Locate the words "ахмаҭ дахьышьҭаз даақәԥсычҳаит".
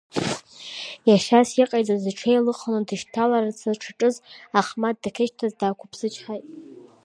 4.59-6.45